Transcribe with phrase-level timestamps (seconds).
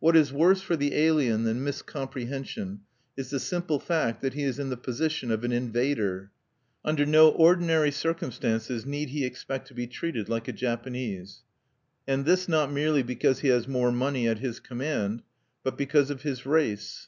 [0.00, 2.80] What is worse for the alien than miscomprehension
[3.16, 6.32] is the simple fact that he is in the position of an invader.
[6.84, 11.44] Under no ordinary circumstances need he expect to be treated like a Japanese,
[12.04, 15.22] and this not merely because he has more money at his command,
[15.62, 17.06] but because of his race.